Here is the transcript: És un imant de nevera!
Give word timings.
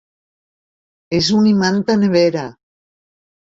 És 1.19 1.29
un 1.41 1.51
imant 1.53 1.79
de 1.91 1.99
nevera! 2.01 2.49